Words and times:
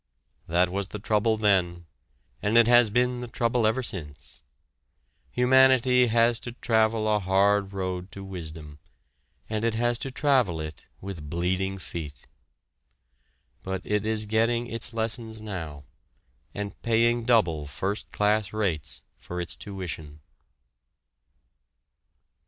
That 0.47 0.71
was 0.71 0.87
the 0.87 0.97
trouble 0.97 1.37
then, 1.37 1.85
and 2.41 2.57
it 2.57 2.65
has 2.65 2.89
been 2.89 3.19
the 3.19 3.27
trouble 3.27 3.67
ever 3.67 3.83
since. 3.83 4.41
Humanity 5.29 6.07
has 6.07 6.39
to 6.39 6.53
travel 6.53 7.07
a 7.07 7.19
hard 7.19 7.71
road 7.71 8.11
to 8.13 8.23
wisdom, 8.23 8.79
and 9.47 9.63
it 9.63 9.75
has 9.75 9.99
to 9.99 10.09
travel 10.09 10.59
it 10.59 10.87
with 11.01 11.29
bleeding 11.29 11.77
feet. 11.77 12.25
But 13.61 13.83
it 13.85 14.03
is 14.03 14.25
getting 14.25 14.65
its 14.65 14.91
lessons 14.91 15.39
now 15.39 15.83
and 16.51 16.81
paying 16.81 17.21
double 17.23 17.67
first 17.67 18.11
class 18.11 18.51
rates 18.51 19.03
for 19.19 19.39
its 19.39 19.55
tuition! 19.55 20.21